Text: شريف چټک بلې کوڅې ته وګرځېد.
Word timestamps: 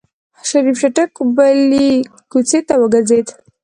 شريف 0.47 0.77
چټک 0.81 1.11
بلې 1.35 1.89
کوڅې 2.31 2.59
ته 2.67 2.73
وګرځېد. 2.81 3.27